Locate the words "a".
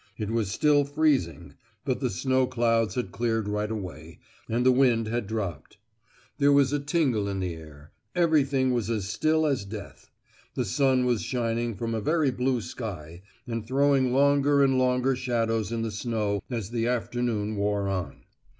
6.73-6.79, 11.93-12.01